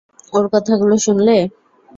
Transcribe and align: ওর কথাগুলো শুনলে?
ওর 0.33 0.45
কথাগুলো 0.53 0.95
শুনলে? 1.05 1.37